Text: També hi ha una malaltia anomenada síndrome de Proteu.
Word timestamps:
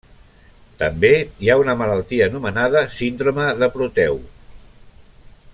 També 0.83 1.11
hi 1.43 1.51
ha 1.51 1.57
una 1.65 1.75
malaltia 1.83 2.29
anomenada 2.31 2.83
síndrome 2.97 3.49
de 3.63 3.73
Proteu. 3.79 4.21